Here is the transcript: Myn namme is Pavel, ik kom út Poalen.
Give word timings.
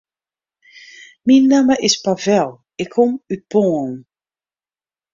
Myn 1.25 1.43
namme 1.51 1.75
is 1.87 1.95
Pavel, 2.05 2.49
ik 2.83 2.89
kom 2.95 3.11
út 3.33 3.41
Poalen. 3.51 3.97